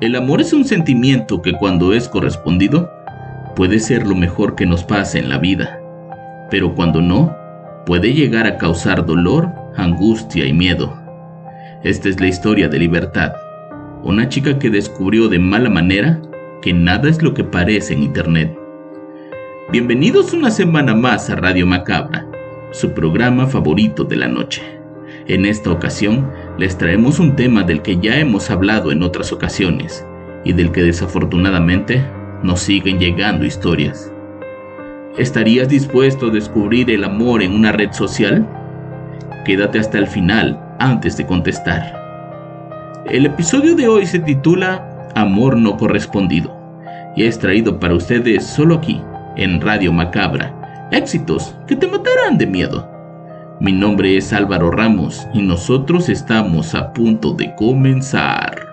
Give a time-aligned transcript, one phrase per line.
[0.00, 2.90] El amor es un sentimiento que cuando es correspondido
[3.56, 5.78] puede ser lo mejor que nos pase en la vida
[6.50, 7.36] pero cuando no,
[7.86, 10.96] puede llegar a causar dolor, angustia y miedo.
[11.82, 13.32] Esta es la historia de Libertad,
[14.02, 16.20] una chica que descubrió de mala manera
[16.62, 18.58] que nada es lo que parece en Internet.
[19.70, 22.26] Bienvenidos una semana más a Radio Macabra,
[22.72, 24.77] su programa favorito de la noche.
[25.28, 30.06] En esta ocasión les traemos un tema del que ya hemos hablado en otras ocasiones
[30.42, 32.02] y del que desafortunadamente
[32.42, 34.10] nos siguen llegando historias.
[35.18, 38.48] ¿Estarías dispuesto a descubrir el amor en una red social?
[39.44, 41.94] Quédate hasta el final antes de contestar.
[43.04, 46.56] El episodio de hoy se titula Amor no correspondido
[47.16, 49.02] y es traído para ustedes solo aquí,
[49.36, 50.88] en Radio Macabra.
[50.90, 52.97] Éxitos que te matarán de miedo.
[53.60, 58.68] Mi nombre es Álvaro Ramos y nosotros estamos a punto de comenzar.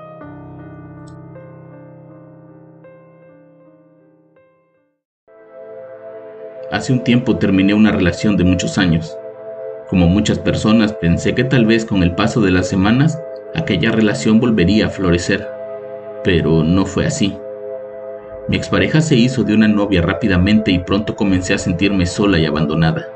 [6.71, 9.17] Hace un tiempo terminé una relación de muchos años.
[9.89, 13.19] Como muchas personas, pensé que tal vez con el paso de las semanas
[13.55, 15.47] aquella relación volvería a florecer,
[16.23, 17.35] pero no fue así.
[18.47, 22.45] Mi expareja se hizo de una novia rápidamente y pronto comencé a sentirme sola y
[22.45, 23.14] abandonada.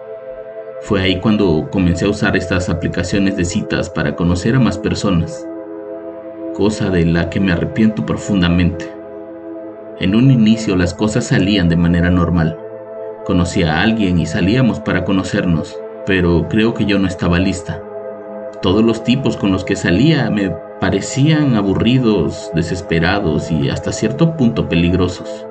[0.82, 5.46] Fue ahí cuando comencé a usar estas aplicaciones de citas para conocer a más personas,
[6.56, 8.92] cosa de la que me arrepiento profundamente.
[10.00, 12.58] En un inicio las cosas salían de manera normal
[13.30, 15.78] Conocí a alguien y salíamos para conocernos,
[16.08, 17.80] pero creo que yo no estaba lista.
[18.64, 20.50] Todos los tipos con los que salía me
[20.82, 25.46] parecían aburridos, desesperados y hasta cierto punto peligrosos.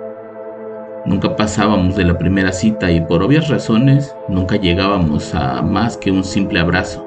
[1.09, 6.11] Nunca pasábamos de la primera cita y por obvias razones nunca llegábamos a más que
[6.11, 7.03] un simple abrazo.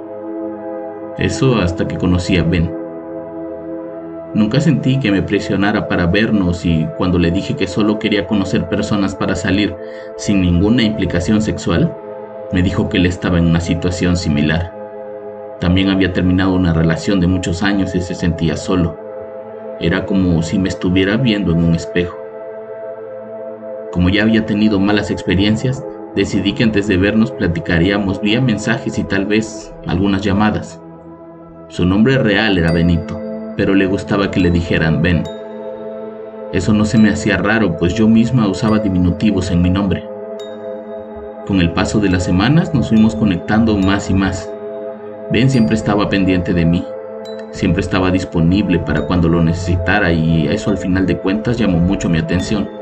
[1.19, 2.73] Eso hasta que conocí a Ben.
[4.33, 8.67] Nunca sentí que me presionara para vernos y cuando le dije que solo quería conocer
[8.69, 9.75] personas para salir
[10.17, 11.95] sin ninguna implicación sexual,
[12.51, 14.73] me dijo que él estaba en una situación similar.
[15.59, 18.97] También había terminado una relación de muchos años y se sentía solo.
[19.79, 22.20] Era como si me estuviera viendo en un espejo.
[23.91, 25.83] Como ya había tenido malas experiencias,
[26.15, 30.79] decidí que antes de vernos platicaríamos vía mensajes y tal vez algunas llamadas.
[31.69, 33.21] Su nombre real era Benito
[33.55, 35.23] pero le gustaba que le dijeran Ben.
[36.53, 40.03] Eso no se me hacía raro, pues yo misma usaba diminutivos en mi nombre.
[41.45, 44.49] Con el paso de las semanas nos fuimos conectando más y más.
[45.31, 46.83] Ben siempre estaba pendiente de mí,
[47.51, 52.09] siempre estaba disponible para cuando lo necesitara y eso al final de cuentas llamó mucho
[52.09, 52.80] mi atención.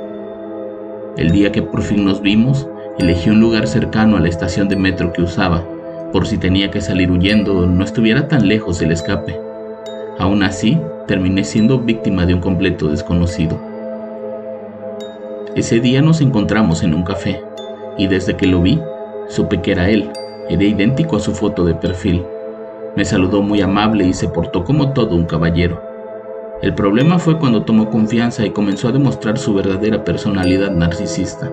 [1.17, 4.75] El día que por fin nos vimos, elegí un lugar cercano a la estación de
[4.75, 5.63] metro que usaba,
[6.11, 9.39] por si tenía que salir huyendo no estuviera tan lejos el escape.
[10.17, 13.59] Aún así, terminé siendo víctima de un completo desconocido.
[15.55, 17.41] Ese día nos encontramos en un café
[17.97, 18.79] y desde que lo vi,
[19.27, 20.09] supe que era él.
[20.49, 22.23] Era idéntico a su foto de perfil.
[22.95, 25.88] Me saludó muy amable y se portó como todo un caballero.
[26.61, 31.49] El problema fue cuando tomó confianza y comenzó a demostrar su verdadera personalidad narcisista.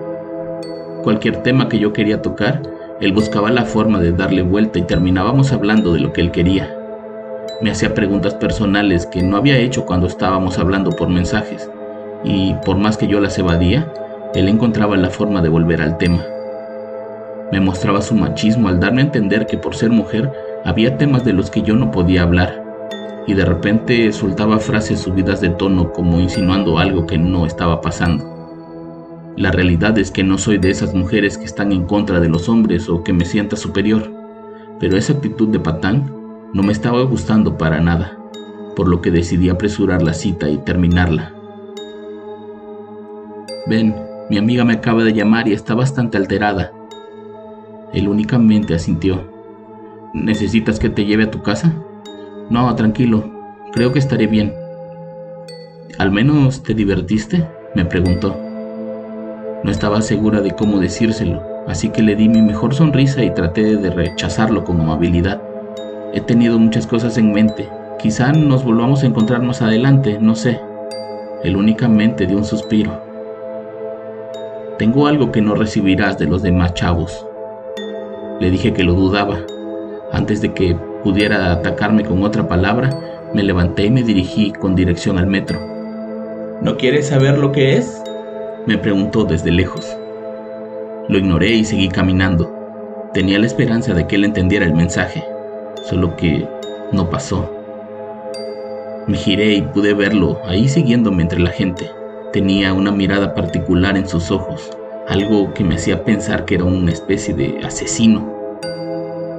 [1.01, 2.61] Cualquier tema que yo quería tocar,
[2.99, 6.75] él buscaba la forma de darle vuelta y terminábamos hablando de lo que él quería.
[7.61, 11.69] Me hacía preguntas personales que no había hecho cuando estábamos hablando por mensajes,
[12.25, 13.89] y por más que yo las evadía,
[14.33, 16.21] él encontraba la forma de volver al tema.
[17.53, 20.29] Me mostraba su machismo al darme a entender que por ser mujer
[20.65, 22.66] había temas de los que yo no podía hablar,
[23.27, 28.37] y de repente soltaba frases subidas de tono como insinuando algo que no estaba pasando.
[29.35, 32.49] La realidad es que no soy de esas mujeres que están en contra de los
[32.49, 34.09] hombres o que me sienta superior,
[34.79, 36.11] pero esa actitud de patán
[36.53, 38.17] no me estaba gustando para nada,
[38.75, 41.33] por lo que decidí apresurar la cita y terminarla.
[43.67, 43.93] Ven,
[44.29, 46.71] mi amiga me acaba de llamar y está bastante alterada.
[47.93, 49.21] Él únicamente asintió.
[50.13, 51.73] ¿Necesitas que te lleve a tu casa?
[52.49, 53.29] No, tranquilo,
[53.73, 54.53] creo que estaré bien.
[55.97, 57.45] ¿Al menos te divertiste?
[57.75, 58.37] me preguntó.
[59.63, 63.75] No estaba segura de cómo decírselo, así que le di mi mejor sonrisa y traté
[63.75, 65.41] de rechazarlo con amabilidad.
[66.13, 67.67] He tenido muchas cosas en mente.
[67.99, 70.61] Quizá nos volvamos a encontrar más adelante, no sé.
[71.43, 73.01] Él únicamente dio un suspiro.
[74.77, 77.25] Tengo algo que no recibirás de los demás chavos.
[78.39, 79.39] Le dije que lo dudaba.
[80.11, 82.97] Antes de que pudiera atacarme con otra palabra,
[83.33, 85.59] me levanté y me dirigí con dirección al metro.
[86.61, 88.01] ¿No quieres saber lo que es?
[88.65, 89.95] Me preguntó desde lejos.
[91.07, 92.53] Lo ignoré y seguí caminando.
[93.13, 95.23] Tenía la esperanza de que él entendiera el mensaje,
[95.83, 96.47] solo que
[96.91, 97.49] no pasó.
[99.07, 101.89] Me giré y pude verlo ahí siguiéndome entre la gente.
[102.33, 104.69] Tenía una mirada particular en sus ojos,
[105.07, 108.36] algo que me hacía pensar que era una especie de asesino.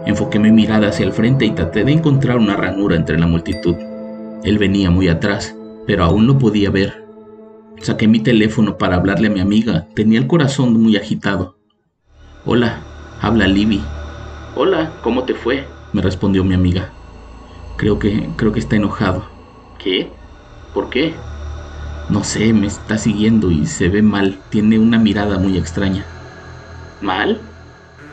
[0.06, 3.76] Enfoqué mi mirada hacia el frente y traté de encontrar una ranura entre la multitud.
[4.42, 5.54] Él venía muy atrás,
[5.86, 7.04] pero aún lo podía ver.
[7.82, 9.86] Saqué mi teléfono para hablarle a mi amiga.
[9.94, 11.56] Tenía el corazón muy agitado.
[12.44, 12.86] Hola,
[13.18, 13.84] habla Libby.
[14.54, 15.68] Hola, ¿cómo te fue?
[15.92, 16.94] me respondió mi amiga.
[17.76, 19.24] Creo que creo que está enojado.
[19.78, 20.12] ¿Qué?
[20.72, 21.14] ¿Por qué?
[22.08, 24.42] No sé, me está siguiendo y se ve mal.
[24.50, 26.06] Tiene una mirada muy extraña.
[27.00, 27.42] ¿Mal?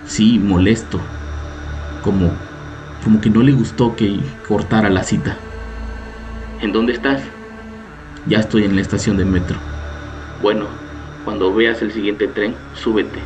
[0.03, 1.07] Sí, molesto.
[2.05, 2.29] Como,
[3.03, 5.39] como que no le gustó que cortara la cita.
[6.61, 7.23] ¿En dónde estás?
[8.27, 9.57] Ya estoy en la estación de metro.
[10.39, 10.67] Bueno,
[11.23, 13.23] cuando veas el siguiente tren, súbete.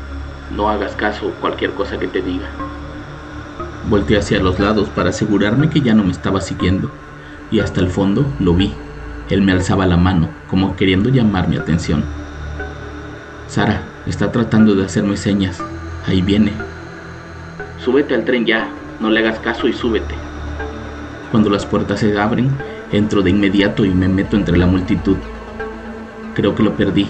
[0.50, 2.50] No hagas caso cualquier cosa que te diga.
[3.90, 6.90] Volteé hacia los lados para asegurarme que ya no me estaba siguiendo,
[7.52, 8.74] y hasta el fondo lo vi.
[9.30, 12.06] Él me alzaba la mano, como queriendo llamar mi atención.
[13.50, 15.62] Sara, está tratando de hacerme señas.
[16.06, 16.54] Ahí viene.
[17.84, 20.14] Súbete al tren ya, no le hagas caso y súbete.
[21.32, 22.52] Cuando las puertas se abren,
[22.92, 25.16] entro de inmediato y me meto entre la multitud.
[26.34, 27.08] Creo que lo perdí.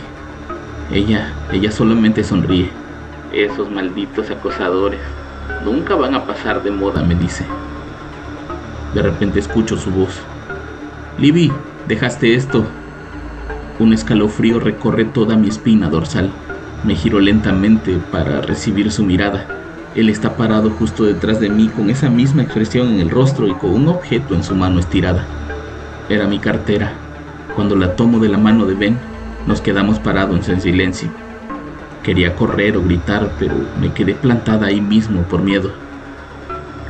[0.93, 2.69] Ella, ella solamente sonríe.
[3.33, 4.99] Esos malditos acosadores.
[5.65, 7.45] Nunca van a pasar de moda, me dice.
[8.93, 10.19] De repente escucho su voz.
[11.17, 11.51] Libby,
[11.87, 12.65] dejaste esto.
[13.79, 16.29] Un escalofrío recorre toda mi espina dorsal.
[16.83, 19.58] Me giro lentamente para recibir su mirada.
[19.95, 23.53] Él está parado justo detrás de mí con esa misma expresión en el rostro y
[23.53, 25.25] con un objeto en su mano estirada.
[26.09, 26.93] Era mi cartera.
[27.55, 28.97] Cuando la tomo de la mano de Ben,
[29.47, 31.09] nos quedamos parados en silencio.
[32.03, 35.71] Quería correr o gritar, pero me quedé plantada ahí mismo por miedo.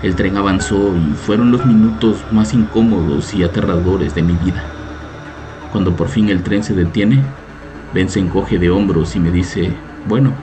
[0.04, 4.64] El tren avanzó y fueron los minutos más incómodos y aterradores de mi vida.
[5.72, 7.24] Cuando por fin el tren se detiene,
[7.94, 9.74] Ben se encoge de hombros y me dice,
[10.08, 10.34] bueno,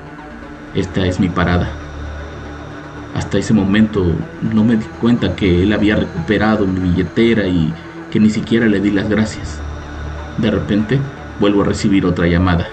[0.74, 1.85] esta es mi parada.
[3.16, 4.04] Hasta ese momento
[4.52, 7.72] no me di cuenta que él había recuperado mi billetera y
[8.10, 9.58] que ni siquiera le di las gracias.
[10.36, 11.00] De repente
[11.40, 12.68] vuelvo a recibir otra llamada.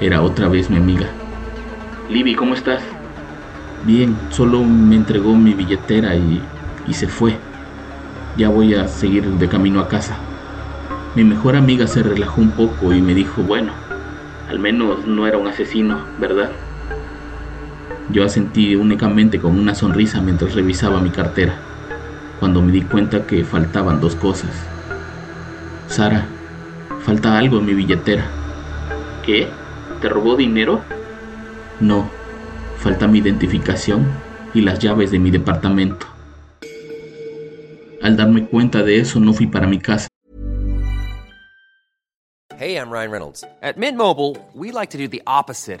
[0.00, 1.08] Era otra vez mi amiga.
[2.08, 2.84] Libby, ¿cómo estás?
[3.84, 6.40] Bien, solo me entregó mi billetera y,
[6.86, 7.36] y se fue.
[8.36, 10.16] Ya voy a seguir de camino a casa.
[11.16, 13.72] Mi mejor amiga se relajó un poco y me dijo, bueno,
[14.48, 16.52] al menos no era un asesino, ¿verdad?
[18.12, 21.54] Yo asentí únicamente con una sonrisa mientras revisaba mi cartera,
[22.40, 24.50] cuando me di cuenta que faltaban dos cosas.
[25.86, 26.26] Sara,
[27.02, 28.28] falta algo en mi billetera.
[29.24, 29.46] ¿Qué?
[30.00, 30.82] ¿Te robó dinero?
[31.78, 32.10] No,
[32.78, 34.08] falta mi identificación
[34.54, 36.06] y las llaves de mi departamento.
[38.02, 40.08] Al darme cuenta de eso no fui para mi casa.
[42.58, 43.44] Hey, I'm Ryan Reynolds.
[43.62, 45.80] At Mint Mobile, we like to do the opposite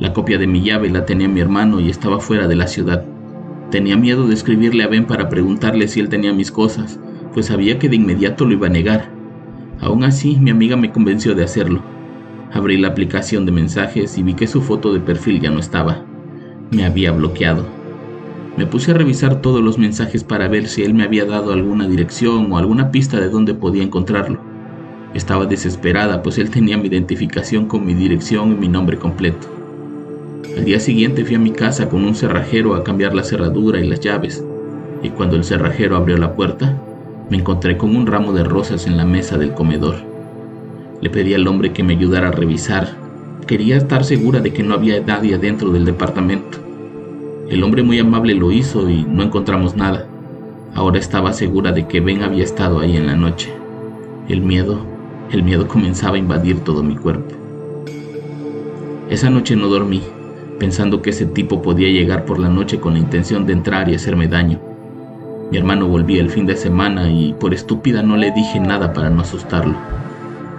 [0.00, 3.04] La copia de mi llave la tenía mi hermano y estaba fuera de la ciudad.
[3.70, 6.98] Tenía miedo de escribirle a Ben para preguntarle si él tenía mis cosas,
[7.32, 9.08] pues sabía que de inmediato lo iba a negar.
[9.80, 11.80] Aún así, mi amiga me convenció de hacerlo.
[12.52, 16.04] Abrí la aplicación de mensajes y vi que su foto de perfil ya no estaba.
[16.72, 17.64] Me había bloqueado.
[18.56, 21.86] Me puse a revisar todos los mensajes para ver si él me había dado alguna
[21.86, 24.40] dirección o alguna pista de dónde podía encontrarlo.
[25.14, 29.53] Estaba desesperada, pues él tenía mi identificación con mi dirección y mi nombre completo.
[30.56, 33.88] Al día siguiente fui a mi casa con un cerrajero a cambiar la cerradura y
[33.88, 34.44] las llaves,
[35.02, 36.80] y cuando el cerrajero abrió la puerta,
[37.28, 39.96] me encontré con un ramo de rosas en la mesa del comedor.
[41.00, 42.96] Le pedí al hombre que me ayudara a revisar.
[43.46, 46.58] Quería estar segura de que no había nadie dentro del departamento.
[47.48, 50.06] El hombre muy amable lo hizo y no encontramos nada.
[50.74, 53.52] Ahora estaba segura de que Ben había estado ahí en la noche.
[54.28, 54.78] El miedo,
[55.30, 57.34] el miedo comenzaba a invadir todo mi cuerpo.
[59.10, 60.02] Esa noche no dormí,
[60.58, 63.94] pensando que ese tipo podía llegar por la noche con la intención de entrar y
[63.94, 64.60] hacerme daño.
[65.50, 69.10] Mi hermano volvía el fin de semana y por estúpida no le dije nada para
[69.10, 69.76] no asustarlo.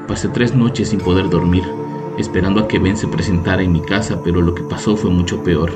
[0.08, 1.64] Pasé tres noches sin poder dormir,
[2.18, 5.44] esperando a que Ben se presentara en mi casa, pero lo que pasó fue mucho
[5.44, 5.72] peor.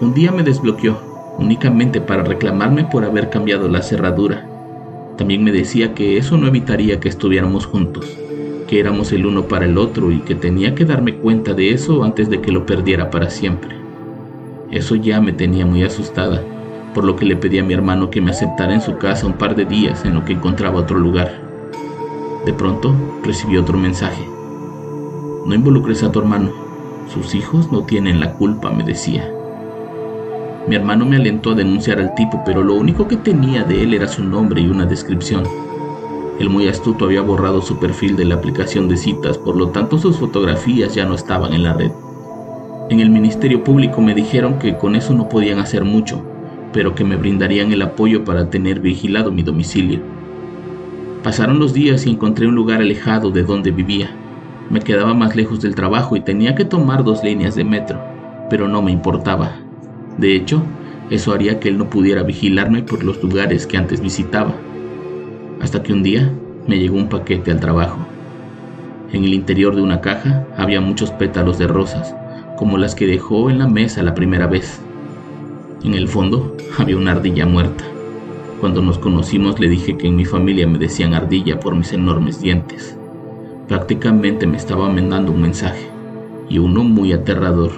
[0.00, 0.98] Un día me desbloqueó,
[1.38, 4.46] únicamente para reclamarme por haber cambiado la cerradura.
[5.16, 8.18] También me decía que eso no evitaría que estuviéramos juntos,
[8.66, 12.04] que éramos el uno para el otro y que tenía que darme cuenta de eso
[12.04, 13.76] antes de que lo perdiera para siempre.
[14.70, 16.42] Eso ya me tenía muy asustada,
[16.94, 19.34] por lo que le pedí a mi hermano que me aceptara en su casa un
[19.34, 21.30] par de días en lo que encontraba otro lugar.
[22.44, 24.24] De pronto recibí otro mensaje.
[25.46, 26.52] No involucres a tu hermano,
[27.12, 29.30] sus hijos no tienen la culpa, me decía.
[30.66, 33.94] Mi hermano me alentó a denunciar al tipo, pero lo único que tenía de él
[33.94, 35.44] era su nombre y una descripción.
[36.38, 39.96] El muy astuto había borrado su perfil de la aplicación de citas, por lo tanto
[39.96, 41.90] sus fotografías ya no estaban en la red.
[42.90, 46.22] En el Ministerio Público me dijeron que con eso no podían hacer mucho,
[46.74, 50.00] pero que me brindarían el apoyo para tener vigilado mi domicilio.
[51.22, 54.10] Pasaron los días y encontré un lugar alejado de donde vivía.
[54.68, 57.98] Me quedaba más lejos del trabajo y tenía que tomar dos líneas de metro,
[58.50, 59.56] pero no me importaba.
[60.18, 60.62] De hecho,
[61.08, 64.54] eso haría que él no pudiera vigilarme por los lugares que antes visitaba.
[65.60, 66.32] Hasta que un día
[66.66, 67.98] me llegó un paquete al trabajo.
[69.12, 72.14] En el interior de una caja había muchos pétalos de rosas,
[72.56, 74.80] como las que dejó en la mesa la primera vez.
[75.84, 77.84] En el fondo había una ardilla muerta.
[78.60, 82.40] Cuando nos conocimos le dije que en mi familia me decían ardilla por mis enormes
[82.40, 82.96] dientes.
[83.68, 85.88] Prácticamente me estaba mandando un mensaje,
[86.48, 87.72] y uno muy aterrador.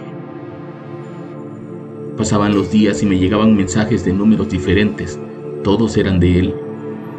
[2.16, 5.18] Pasaban los días y me llegaban mensajes de números diferentes.
[5.62, 6.54] Todos eran de él.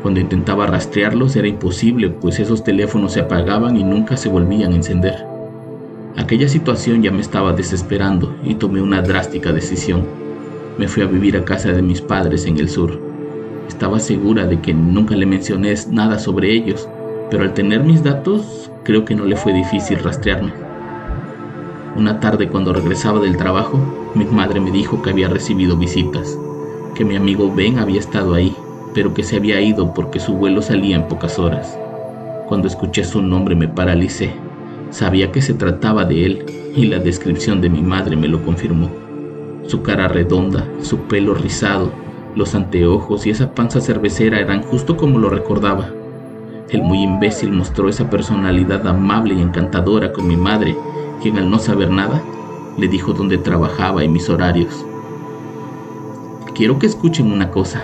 [0.01, 4.77] Cuando intentaba rastrearlos era imposible, pues esos teléfonos se apagaban y nunca se volvían a
[4.77, 5.25] encender.
[6.15, 10.05] Aquella situación ya me estaba desesperando y tomé una drástica decisión.
[10.77, 12.97] Me fui a vivir a casa de mis padres en el sur.
[13.67, 16.87] Estaba segura de que nunca le mencioné nada sobre ellos,
[17.29, 20.53] pero al tener mis datos creo que no le fue difícil rastrearme.
[21.97, 23.77] Una tarde cuando regresaba del trabajo,
[24.15, 26.37] mi madre me dijo que había recibido visitas,
[26.95, 28.55] que mi amigo Ben había estado ahí,
[28.93, 31.77] pero que se había ido porque su vuelo salía en pocas horas.
[32.48, 34.31] Cuando escuché su nombre me paralicé.
[34.91, 38.89] Sabía que se trataba de él y la descripción de mi madre me lo confirmó.
[39.67, 41.91] Su cara redonda, su pelo rizado,
[42.36, 45.89] los anteojos y esa panza cervecera eran justo como lo recordaba.
[46.69, 50.75] El muy imbécil mostró esa personalidad amable y encantadora con mi madre
[51.22, 52.22] quien al no saber nada
[52.77, 54.86] le dijo dónde trabajaba y mis horarios.
[56.55, 57.84] Quiero que escuchen una cosa,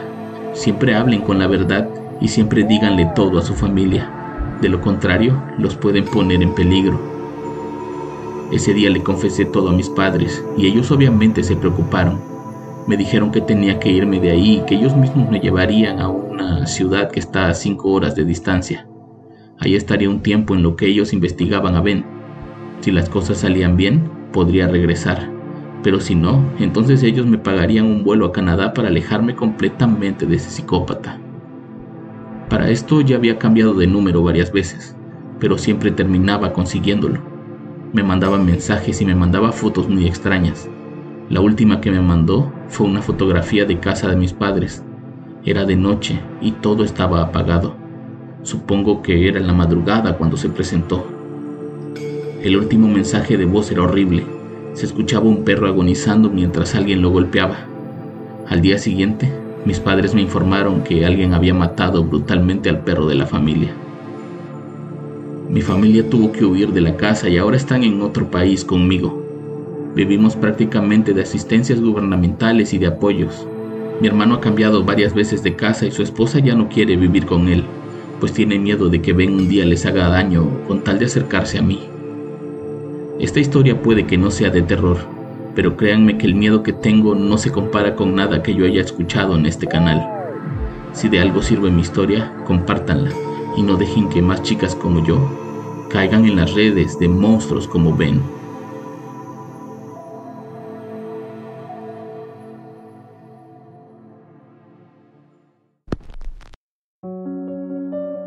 [0.56, 1.88] siempre hablen con la verdad
[2.20, 7.00] y siempre díganle todo a su familia, de lo contrario los pueden poner en peligro.
[8.52, 12.20] Ese día le confesé todo a mis padres y ellos obviamente se preocuparon.
[12.88, 16.10] Me dijeron que tenía que irme de ahí y que ellos mismos me llevarían a
[16.10, 18.88] una ciudad que está a cinco horas de distancia.
[19.60, 22.16] Ahí estaría un tiempo en lo que ellos investigaban a Ben
[22.86, 25.28] si las cosas salían bien, podría regresar,
[25.84, 30.36] pero si no, entonces ellos me pagarían un vuelo a Canadá para alejarme completamente de
[30.36, 31.20] ese psicópata.
[32.50, 34.96] Para esto ya había cambiado de número varias veces,
[35.39, 37.20] pero siempre terminaba consiguiéndolo.
[37.94, 40.70] Me mandaba mensajes y me mandaba fotos muy extrañas.
[41.29, 44.84] La última que me mandó fue una fotografía de casa de mis padres.
[45.44, 47.75] Era de noche y todo estaba apagado.
[48.44, 51.08] Supongo que era en la madrugada cuando se presentó.
[52.44, 54.35] El último mensaje de voz era horrible.
[54.75, 57.60] Se escuchaba un perro agonizando mientras alguien lo golpeaba.
[58.50, 59.32] Al día siguiente,
[59.65, 63.74] mis padres me informaron que alguien había matado brutalmente al perro de la familia.
[65.50, 69.24] Mi familia tuvo que huir de la casa y ahora están en otro país conmigo.
[69.96, 73.48] Vivimos prácticamente de asistencias gubernamentales y de apoyos.
[74.01, 77.25] Mi hermano ha cambiado varias veces de casa y su esposa ya no quiere vivir
[77.25, 77.63] con él,
[78.20, 81.60] pues tiene miedo de que Ben un día les haga daño con tal de acercarse
[81.60, 81.95] a mí.
[83.17, 84.98] Esta historia puede que no sea de terror,
[85.55, 88.81] pero créanme que el miedo que tengo no se compara con nada que yo haya
[88.81, 90.05] escuchado en este canal.
[90.91, 93.12] Si de algo sirve mi historia, compártanla
[93.55, 95.17] y no dejen que más chicas como yo
[95.89, 98.22] caigan en las redes de monstruos como Ben.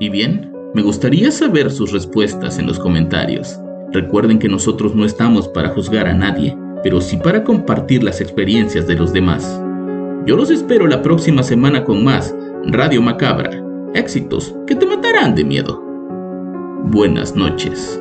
[0.00, 3.59] Y bien, me gustaría saber sus respuestas en los comentarios.
[3.92, 8.87] Recuerden que nosotros no estamos para juzgar a nadie, pero sí para compartir las experiencias
[8.87, 9.61] de los demás.
[10.26, 12.35] Yo los espero la próxima semana con más
[12.66, 13.50] Radio Macabra.
[13.95, 15.83] Éxitos que te matarán de miedo.
[16.85, 18.00] Buenas noches.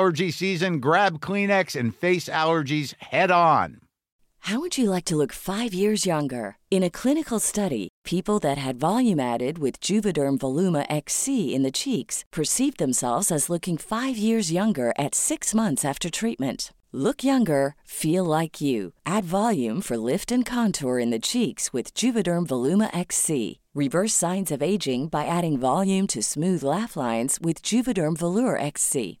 [0.00, 3.80] allergy season, grab Kleenex and face allergies head on.
[4.44, 6.56] How would you like to look five years younger?
[6.70, 11.78] In a clinical study, people that had volume added with Juvederm Voluma XC in the
[11.82, 16.72] cheeks perceived themselves as looking five years younger at six months after treatment.
[16.92, 18.94] Look younger, feel like you.
[19.04, 23.60] Add volume for lift and contour in the cheeks with Juvederm Voluma XC.
[23.74, 29.20] Reverse signs of aging by adding volume to smooth laugh lines with Juvederm Volure XC.